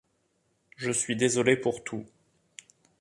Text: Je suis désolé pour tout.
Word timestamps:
Je 0.77 0.89
suis 0.89 1.15
désolé 1.15 1.55
pour 1.55 1.83
tout. 1.83 2.07